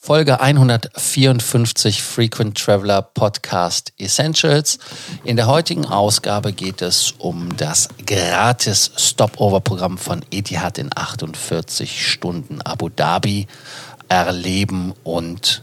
[0.00, 4.78] Folge 154 Frequent Traveler Podcast Essentials.
[5.24, 12.62] In der heutigen Ausgabe geht es um das gratis Stopover-Programm von Etihad in 48 Stunden
[12.62, 13.48] Abu Dhabi
[14.08, 15.62] erleben und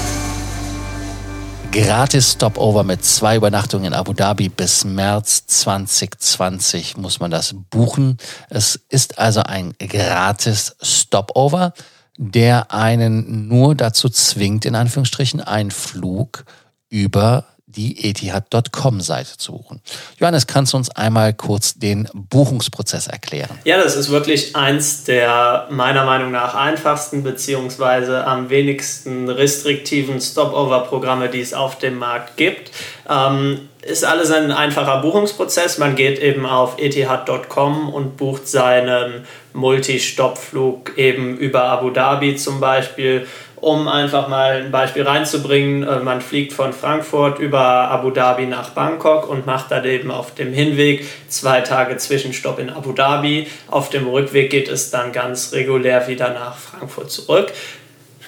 [1.71, 8.17] Gratis Stopover mit zwei Übernachtungen in Abu Dhabi bis März 2020 muss man das buchen.
[8.49, 11.71] Es ist also ein gratis Stopover,
[12.17, 16.43] der einen nur dazu zwingt, in Anführungsstrichen, einen Flug
[16.89, 19.81] über die etihad.com-Seite zu buchen.
[20.19, 23.57] Johannes, kannst du uns einmal kurz den Buchungsprozess erklären?
[23.63, 31.29] Ja, das ist wirklich eins der meiner Meinung nach einfachsten beziehungsweise am wenigsten restriktiven Stopover-Programme,
[31.29, 32.71] die es auf dem Markt gibt.
[33.09, 35.79] Ähm, ist alles ein einfacher Buchungsprozess.
[35.79, 43.27] Man geht eben auf etihad.com und bucht seinen Multi-Stop-Flug eben über Abu Dhabi zum Beispiel
[43.61, 48.71] um einfach mal ein Beispiel reinzubringen, äh, man fliegt von Frankfurt über Abu Dhabi nach
[48.71, 53.47] Bangkok und macht dann eben auf dem Hinweg zwei Tage Zwischenstopp in Abu Dhabi.
[53.67, 57.53] Auf dem Rückweg geht es dann ganz regulär wieder nach Frankfurt zurück.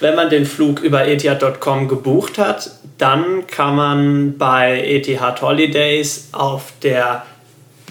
[0.00, 6.72] Wenn man den Flug über etihad.com gebucht hat, dann kann man bei Etihad Holidays auf
[6.82, 7.24] der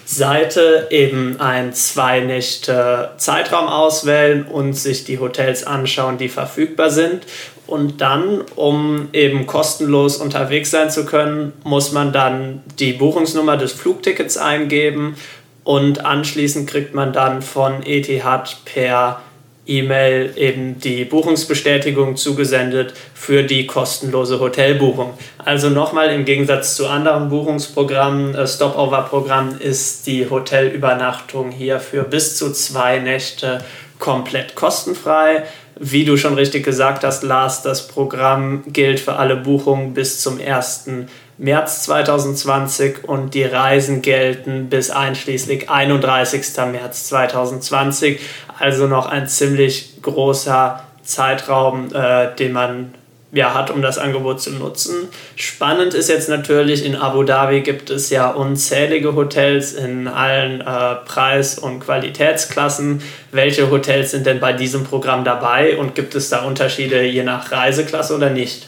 [0.06, 7.26] Seite eben ein zwei Nächte Zeitraum auswählen und sich die Hotels anschauen, die verfügbar sind.
[7.66, 13.72] Und dann, um eben kostenlos unterwegs sein zu können, muss man dann die Buchungsnummer des
[13.72, 15.16] Flugtickets eingeben
[15.64, 19.22] und anschließend kriegt man dann von Etihad per
[19.66, 25.14] E-Mail eben die Buchungsbestätigung zugesendet für die kostenlose Hotelbuchung.
[25.38, 32.38] Also nochmal im Gegensatz zu anderen Buchungsprogrammen, äh, Stopover-Programmen ist die Hotelübernachtung hier für bis
[32.38, 33.63] zu zwei Nächte
[34.00, 35.44] komplett kostenfrei.
[35.79, 40.40] Wie du schon richtig gesagt hast, Lars, das Programm gilt für alle Buchungen bis zum
[40.40, 40.90] 1.
[41.38, 46.44] März 2020 und die Reisen gelten bis einschließlich 31.
[46.72, 48.20] März 2020.
[48.60, 52.94] Also noch ein ziemlich großer Zeitraum, äh, den man
[53.34, 55.10] ja, hat, um das Angebot zu nutzen.
[55.36, 60.96] Spannend ist jetzt natürlich, in Abu Dhabi gibt es ja unzählige Hotels in allen äh,
[61.04, 63.02] Preis- und Qualitätsklassen.
[63.32, 67.52] Welche Hotels sind denn bei diesem Programm dabei und gibt es da Unterschiede je nach
[67.52, 68.68] Reiseklasse oder nicht?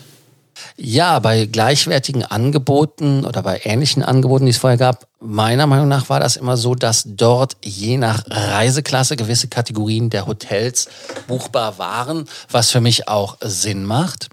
[0.78, 6.10] Ja, bei gleichwertigen Angeboten oder bei ähnlichen Angeboten, die es vorher gab, meiner Meinung nach
[6.10, 10.90] war das immer so, dass dort je nach Reiseklasse gewisse Kategorien der Hotels
[11.28, 14.28] buchbar waren, was für mich auch Sinn macht.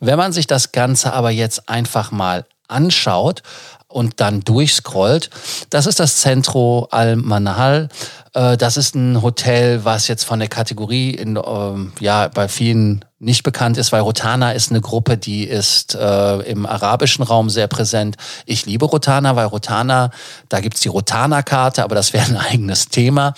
[0.00, 3.42] Wenn man sich das Ganze aber jetzt einfach mal anschaut
[3.86, 5.28] und dann durchscrollt,
[5.68, 7.90] das ist das Centro Al-Manhal.
[8.34, 13.04] Äh, das ist ein Hotel, was jetzt von der Kategorie in, ähm, ja, bei vielen
[13.22, 17.68] nicht bekannt ist, weil Rotana ist eine Gruppe, die ist äh, im arabischen Raum sehr
[17.68, 18.16] präsent.
[18.46, 20.10] Ich liebe Rotana, weil Rotana,
[20.48, 23.34] da gibt's die Rotana-Karte, aber das wäre ein eigenes Thema.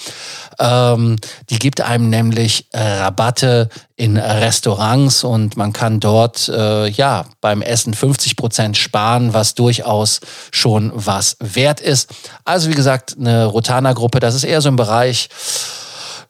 [0.58, 1.16] Ähm,
[1.50, 7.60] die gibt einem nämlich äh, Rabatte in Restaurants und man kann dort äh, ja beim
[7.60, 12.10] Essen 50 Prozent sparen, was durchaus schon was wert ist.
[12.44, 15.30] Also wie gesagt, eine Rotana-Gruppe, das ist eher so im Bereich,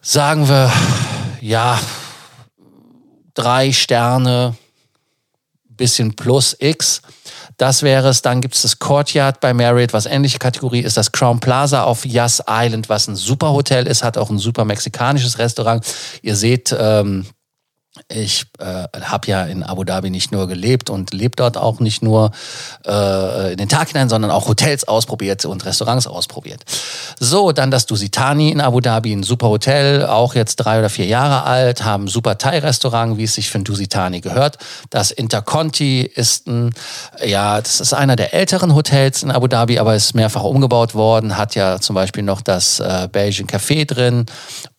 [0.01, 0.71] sagen wir,
[1.41, 1.77] ja,
[3.35, 4.55] drei Sterne,
[5.65, 7.03] bisschen plus X.
[7.57, 8.23] Das wäre es.
[8.23, 10.97] Dann gibt es das Courtyard bei Marriott, was ähnliche Kategorie ist.
[10.97, 14.65] Das Crown Plaza auf Yas Island, was ein super Hotel ist, hat auch ein super
[14.65, 15.85] mexikanisches Restaurant.
[16.23, 17.27] Ihr seht, ähm,
[18.09, 22.03] ich äh, habe ja in Abu Dhabi nicht nur gelebt und lebe dort auch nicht
[22.03, 22.33] nur
[22.85, 26.65] äh, in den Tag hinein, sondern auch Hotels ausprobiert und Restaurants ausprobiert.
[27.21, 31.07] So, dann das Dusitani in Abu Dhabi, ein super Hotel, auch jetzt drei oder vier
[31.07, 34.59] Jahre alt, haben super Thai-Restaurant, wie es sich für ein Dusitani gehört.
[34.91, 36.75] Das Interconti ist ein,
[37.25, 41.39] ja, das ist einer der älteren Hotels in Abu Dhabi, aber ist mehrfach umgebaut worden,
[41.39, 44.27] hat ja zum Beispiel noch das äh, Belgian Café drin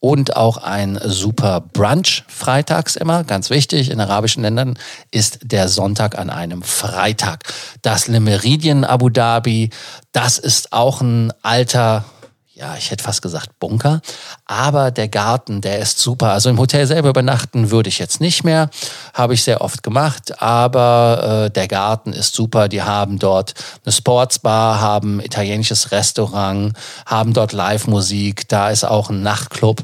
[0.01, 4.79] und auch ein super Brunch freitags immer, ganz wichtig, in arabischen Ländern
[5.11, 7.43] ist der Sonntag an einem Freitag.
[7.83, 9.69] Das Le Meridien Abu Dhabi,
[10.11, 12.03] das ist auch ein alter
[12.55, 13.99] ja, ich hätte fast gesagt Bunker.
[14.45, 16.31] Aber der Garten, der ist super.
[16.31, 18.69] Also im Hotel selber übernachten würde ich jetzt nicht mehr.
[19.13, 20.41] Habe ich sehr oft gemacht.
[20.41, 22.69] Aber äh, der Garten ist super.
[22.69, 26.71] Die haben dort eine Sportsbar, haben italienisches Restaurant,
[27.05, 28.47] haben dort Live-Musik.
[28.47, 29.83] Da ist auch ein Nachtclub,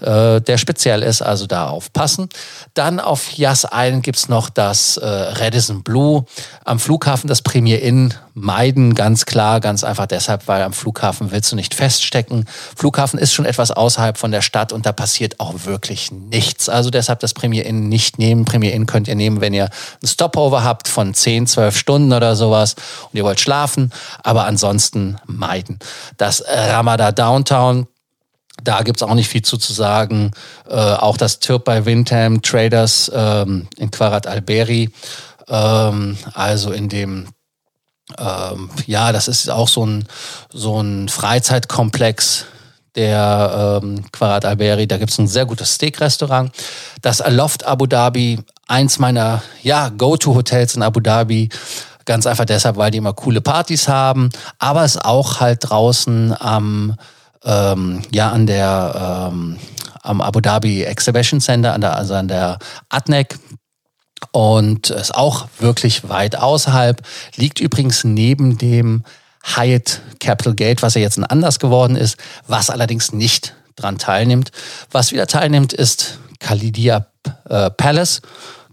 [0.00, 1.22] äh, der speziell ist.
[1.22, 2.28] Also da aufpassen.
[2.74, 6.24] Dann auf Yas Island gibt's noch das äh, Radisson Blue.
[6.64, 11.52] Am Flughafen das Premier Inn meiden, ganz klar, ganz einfach deshalb, weil am Flughafen willst
[11.52, 11.74] du nicht
[12.12, 12.46] feststecken.
[12.76, 16.68] Flughafen ist schon etwas außerhalb von der Stadt und da passiert auch wirklich nichts.
[16.68, 18.44] Also deshalb das Premier Inn nicht nehmen.
[18.44, 19.70] Premier Inn könnt ihr nehmen, wenn ihr
[20.02, 22.74] ein Stopover habt von 10, 12 Stunden oder sowas
[23.10, 23.92] und ihr wollt schlafen,
[24.22, 25.78] aber ansonsten meiden.
[26.18, 27.86] Das Ramada Downtown,
[28.62, 30.32] da gibt's auch nicht viel zu, zu sagen.
[30.68, 34.90] Äh, auch das Tirp bei Windham Traders ähm, in Quarat Alberi,
[35.48, 37.28] ähm, also in dem
[38.18, 40.06] ähm, ja, das ist auch so ein,
[40.52, 42.46] so ein Freizeitkomplex
[42.94, 44.86] der ähm, Quarat Alberi.
[44.86, 46.52] Da gibt es ein sehr gutes Steak-Restaurant.
[47.00, 51.48] Das Aloft Abu Dhabi, eins meiner ja, Go-To-Hotels in Abu Dhabi.
[52.04, 56.96] Ganz einfach deshalb, weil die immer coole Partys haben, aber es auch halt draußen am,
[57.44, 59.58] ähm, ja, an der, ähm,
[60.02, 63.38] am Abu Dhabi Exhibition Center, an der, also an der ADNEC,
[64.32, 67.00] und ist auch wirklich weit außerhalb.
[67.36, 69.04] Liegt übrigens neben dem
[69.44, 74.50] Hyatt Capital Gate, was ja jetzt ein anders geworden ist, was allerdings nicht dran teilnimmt.
[74.90, 77.06] Was wieder teilnimmt, ist Khalidia
[77.48, 78.22] äh, Palace.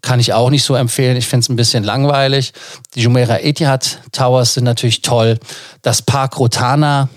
[0.01, 1.17] Kann ich auch nicht so empfehlen.
[1.17, 2.53] Ich finde es ein bisschen langweilig.
[2.95, 5.37] Die Jumeirah Etihad Towers sind natürlich toll.
[5.81, 7.09] Das Park Rotana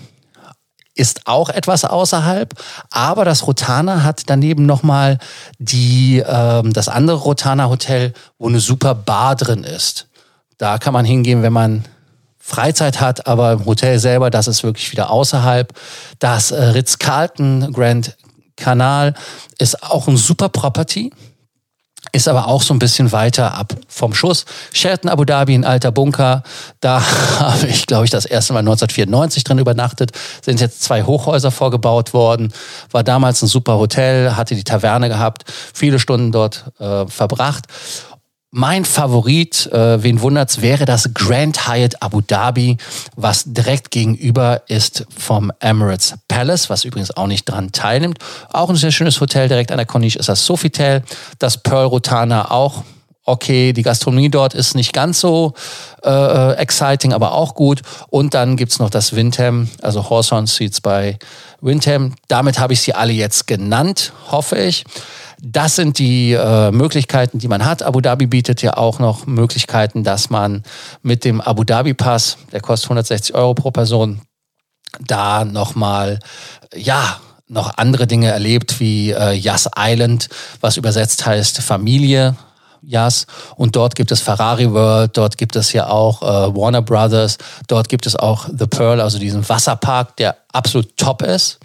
[0.95, 2.53] ist auch etwas außerhalb,
[2.89, 5.17] aber das Rotana hat daneben nochmal
[5.57, 10.07] die, ähm, das andere Rotana Hotel, wo eine super Bar drin ist.
[10.57, 11.85] Da kann man hingehen, wenn man
[12.37, 15.73] Freizeit hat, aber im Hotel selber, das ist wirklich wieder außerhalb.
[16.19, 18.15] Das äh, Ritz-Carlton Grand
[18.55, 19.13] Canal
[19.57, 21.11] ist auch ein super Property
[22.13, 24.45] ist aber auch so ein bisschen weiter ab vom Schuss.
[24.71, 26.43] Sheraton Abu Dhabi, ein alter Bunker.
[26.79, 27.01] Da
[27.39, 30.11] habe ich, glaube ich, das erste Mal 1994 drin übernachtet.
[30.41, 32.53] Sind jetzt zwei Hochhäuser vorgebaut worden.
[32.91, 37.65] War damals ein super Hotel, hatte die Taverne gehabt, viele Stunden dort äh, verbracht.
[38.55, 42.77] Mein Favorit, äh, wen wundert's, wäre das Grand Hyatt Abu Dhabi,
[43.15, 48.19] was direkt gegenüber ist vom Emirates Palace, was übrigens auch nicht dran teilnimmt.
[48.51, 51.01] Auch ein sehr schönes Hotel, direkt an der Corniche ist das Sofitel.
[51.39, 52.83] Das Pearl Rotana auch
[53.25, 55.53] okay, die Gastronomie dort ist nicht ganz so
[56.03, 57.81] äh, exciting, aber auch gut.
[58.09, 61.17] Und dann gibt's noch das Windham, also Horsehorn Seats bei
[61.59, 62.13] Windham.
[62.27, 64.83] Damit habe ich sie alle jetzt genannt, hoffe ich.
[65.45, 67.83] Das sind die äh, Möglichkeiten, die man hat.
[67.83, 70.63] Abu Dhabi bietet ja auch noch Möglichkeiten, dass man
[71.01, 74.21] mit dem Abu Dhabi Pass, der kostet 160 Euro pro Person,
[75.01, 76.19] da nochmal,
[76.73, 77.19] ja,
[77.49, 80.29] noch andere Dinge erlebt, wie äh, Yas Island,
[80.61, 82.37] was übersetzt heißt Familie.
[82.81, 83.27] Yas.
[83.57, 87.37] Und dort gibt es Ferrari World, dort gibt es ja auch äh, Warner Brothers,
[87.67, 91.59] dort gibt es auch The Pearl, also diesen Wasserpark, der absolut top ist.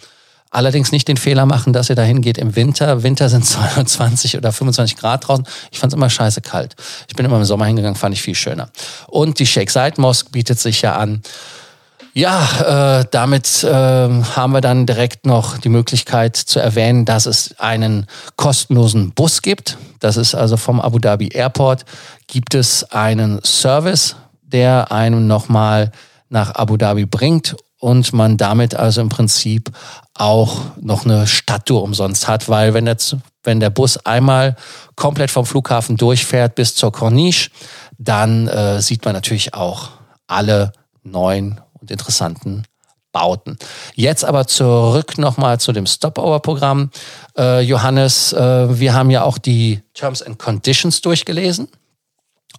[0.51, 3.03] Allerdings nicht den Fehler machen, dass ihr dahin geht im Winter.
[3.03, 5.47] Winter sind 22 oder 25 Grad draußen.
[5.71, 6.75] Ich fand es immer scheiße kalt.
[7.09, 8.71] Ich bin immer im Sommer hingegangen, fand ich viel schöner.
[9.07, 11.23] Und die Sheikh Zayed Mosque bietet sich ja an.
[12.15, 17.55] Ja, äh, damit äh, haben wir dann direkt noch die Möglichkeit zu erwähnen, dass es
[17.59, 18.07] einen
[18.37, 19.77] kostenlosen Bus gibt.
[20.01, 21.85] Das ist also vom Abu Dhabi Airport
[22.27, 25.93] gibt es einen Service, der einem nochmal
[26.29, 29.71] nach Abu Dhabi bringt und man damit also im Prinzip
[30.15, 32.97] auch noch eine Stadttour umsonst hat, weil wenn der,
[33.45, 34.57] wenn der Bus einmal
[34.97, 37.51] komplett vom Flughafen durchfährt bis zur Corniche,
[37.99, 39.91] dann äh, sieht man natürlich auch
[40.27, 42.65] alle neuen und interessanten
[43.13, 43.57] Bauten.
[43.95, 46.91] Jetzt aber zurück nochmal zu dem Stopover-Programm.
[47.37, 51.69] Äh, Johannes, äh, wir haben ja auch die Terms and Conditions durchgelesen.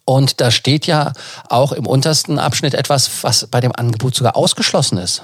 [0.06, 1.14] Und da steht ja
[1.50, 5.24] auch im untersten Abschnitt etwas, was bei dem Angebot sogar ausgeschlossen ist.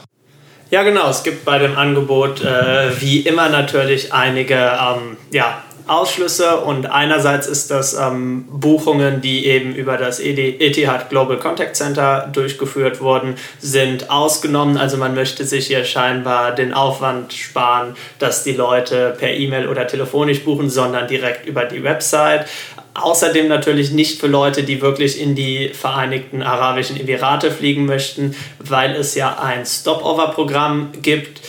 [0.72, 1.10] Ja, genau.
[1.10, 7.46] Es gibt bei dem Angebot äh, wie immer natürlich einige ähm, ja, Ausschlüsse und einerseits
[7.46, 14.10] ist das ähm, Buchungen, die eben über das Etihad Global Contact Center durchgeführt wurden, sind
[14.10, 14.78] ausgenommen.
[14.78, 19.86] Also man möchte sich hier scheinbar den Aufwand sparen, dass die Leute per E-Mail oder
[19.86, 22.48] telefonisch buchen, sondern direkt über die Website.
[22.96, 28.96] Außerdem natürlich nicht für Leute, die wirklich in die Vereinigten Arabischen Emirate fliegen möchten, weil
[28.96, 31.42] es ja ein Stopover-Programm gibt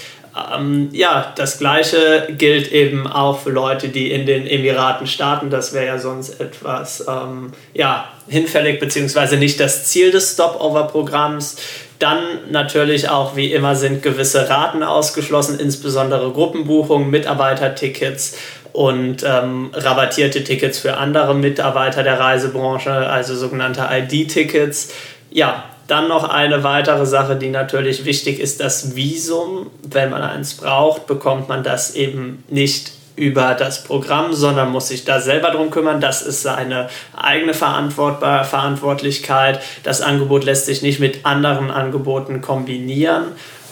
[0.55, 5.51] ähm, ja, das gleiche gilt eben auch für Leute, die in den Emiraten starten.
[5.51, 11.57] Das wäre ja sonst etwas ähm, ja, hinfällig, beziehungsweise nicht das Ziel des Stopover-Programms.
[11.99, 12.19] Dann
[12.51, 18.37] natürlich auch wie immer sind gewisse Raten ausgeschlossen, insbesondere Gruppenbuchungen, Mitarbeitertickets
[18.77, 24.93] und ähm, rabattierte Tickets für andere Mitarbeiter der Reisebranche, also sogenannte ID-Tickets.
[25.31, 29.71] Ja, dann noch eine weitere Sache, die natürlich wichtig ist, das Visum.
[29.83, 35.07] Wenn man eins braucht, bekommt man das eben nicht über das Programm, sondern muss sich
[35.07, 36.03] da selber drum kümmern.
[36.03, 39.63] Das ist seine eigene Verantwortlichkeit.
[39.85, 43.25] Das Angebot lässt sich nicht mit anderen Angeboten kombinieren.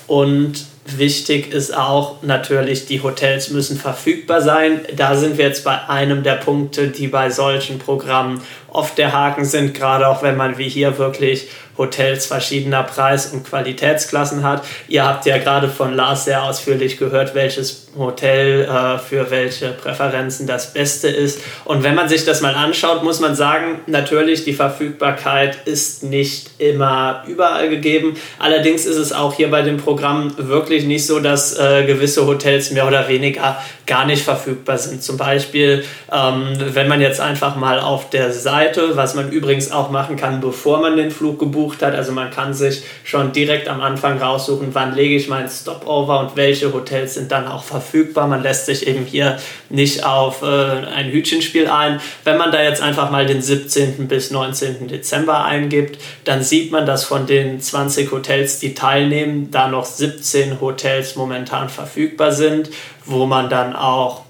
[0.07, 4.81] Und wichtig ist auch natürlich, die Hotels müssen verfügbar sein.
[4.97, 8.43] Da sind wir jetzt bei einem der Punkte, die bei solchen Programmen
[8.75, 13.45] oft der Haken sind, gerade auch wenn man wie hier wirklich Hotels verschiedener Preis- und
[13.45, 14.65] Qualitätsklassen hat.
[14.89, 20.47] Ihr habt ja gerade von Lars sehr ausführlich gehört, welches Hotel äh, für welche Präferenzen
[20.47, 21.41] das Beste ist.
[21.65, 26.51] Und wenn man sich das mal anschaut, muss man sagen, natürlich die Verfügbarkeit ist nicht
[26.59, 28.17] immer überall gegeben.
[28.39, 32.71] Allerdings ist es auch hier bei dem Programm wirklich nicht so, dass äh, gewisse Hotels
[32.71, 35.03] mehr oder weniger gar nicht verfügbar sind.
[35.03, 38.64] Zum Beispiel, ähm, wenn man jetzt einfach mal auf der Seite,
[38.95, 42.55] was man übrigens auch machen kann, bevor man den Flug gebucht hat, also man kann
[42.55, 47.33] sich schon direkt am Anfang raussuchen, wann lege ich meinen Stopover und welche Hotels sind
[47.33, 48.27] dann auch verfügbar.
[48.27, 52.01] Man lässt sich eben hier nicht auf äh, ein Hütchenspiel ein.
[52.25, 54.09] Wenn man da jetzt einfach mal den 17.
[54.09, 54.89] bis 19.
[54.89, 60.61] Dezember eingibt, dann sieht man, dass von den 20 Hotels, die teilnehmen, da noch 17
[60.61, 62.71] Hotels momentan verfügbar sind
[63.07, 64.24] wo man dann auch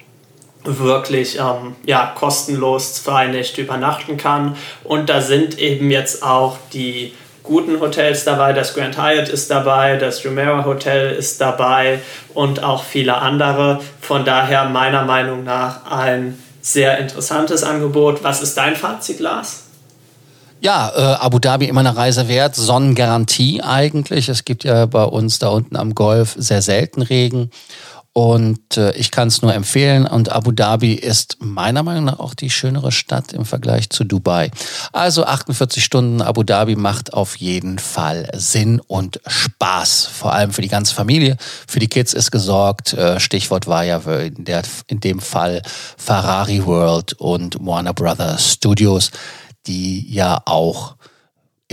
[0.64, 4.56] wirklich ähm, ja, kostenlos zwei Nächte übernachten kann.
[4.82, 8.52] Und da sind eben jetzt auch die guten Hotels dabei.
[8.52, 12.00] Das Grand Hyatt ist dabei, das Jumeirah Hotel ist dabei
[12.32, 13.80] und auch viele andere.
[14.00, 18.24] Von daher meiner Meinung nach ein sehr interessantes Angebot.
[18.24, 19.64] Was ist dein Fazit, Lars?
[20.60, 24.30] Ja, äh, Abu Dhabi immer eine Reise wert, Sonnengarantie eigentlich.
[24.30, 27.50] Es gibt ja bei uns da unten am Golf sehr selten Regen.
[28.14, 30.06] Und äh, ich kann es nur empfehlen.
[30.06, 34.52] Und Abu Dhabi ist meiner Meinung nach auch die schönere Stadt im Vergleich zu Dubai.
[34.92, 40.06] Also 48 Stunden Abu Dhabi macht auf jeden Fall Sinn und Spaß.
[40.06, 41.36] Vor allem für die ganze Familie.
[41.66, 42.92] Für die Kids ist gesorgt.
[42.92, 45.60] Äh, Stichwort war ja in, der, in dem Fall
[45.98, 49.10] Ferrari World und Warner Brothers Studios,
[49.66, 50.94] die ja auch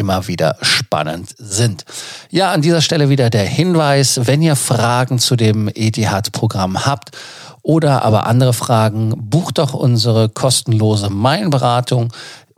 [0.01, 1.85] immer wieder spannend sind.
[2.29, 7.11] Ja, an dieser Stelle wieder der Hinweis, wenn ihr Fragen zu dem Etihad-Programm habt
[7.61, 12.11] oder aber andere Fragen, bucht doch unsere kostenlose Meilenberatung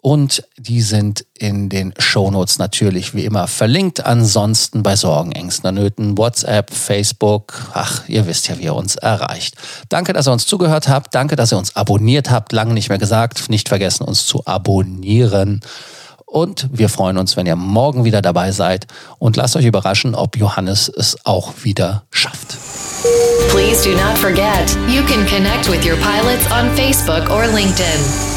[0.06, 4.06] und die sind in den Shownotes natürlich wie immer verlinkt.
[4.06, 7.54] Ansonsten bei Sorgen, Ängsten, Nöten, WhatsApp, Facebook.
[7.74, 9.56] Ach, ihr wisst ja, wie ihr uns erreicht.
[9.88, 11.16] Danke, dass ihr uns zugehört habt.
[11.16, 12.52] Danke, dass ihr uns abonniert habt.
[12.52, 13.50] Lange nicht mehr gesagt.
[13.50, 15.62] Nicht vergessen, uns zu abonnieren.
[16.34, 18.88] Und wir freuen uns, wenn ihr morgen wieder dabei seid
[19.20, 22.58] und lasst euch überraschen, ob Johannes es auch wieder schafft.
[23.50, 28.33] Please do not forget, you can connect with your pilots on Facebook or LinkedIn.